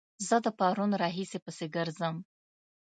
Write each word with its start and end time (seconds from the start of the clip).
زه 0.27 0.35
د 0.45 0.47
پرون 0.59 0.91
راهيسې 1.01 1.39
پسې 1.45 1.65
ګرځم 1.75 2.15